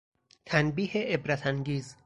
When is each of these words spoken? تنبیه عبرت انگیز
تنبیه 0.45 0.91
عبرت 1.01 1.47
انگیز 1.47 1.95